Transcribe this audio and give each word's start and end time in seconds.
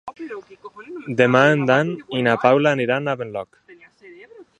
Demà 1.19 1.41
en 1.57 1.61
Dan 1.71 1.91
i 2.19 2.23
na 2.29 2.33
Paula 2.45 2.71
aniran 2.79 3.05
a 3.05 3.15
Benlloc. 3.21 3.61